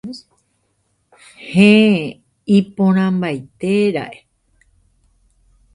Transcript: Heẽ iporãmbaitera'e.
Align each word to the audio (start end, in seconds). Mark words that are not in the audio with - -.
Heẽ 1.49 1.99
iporãmbaitera'e. 2.57 4.17